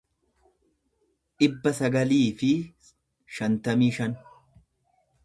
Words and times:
dhibba 1.43 1.73
sagalii 1.79 2.25
fi 2.39 2.49
shantamii 3.37 3.91
shan 3.99 4.17